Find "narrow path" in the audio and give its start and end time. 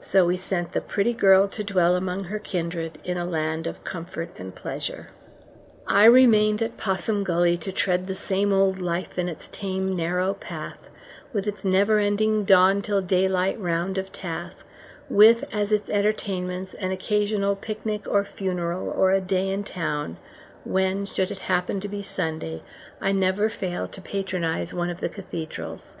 9.94-10.78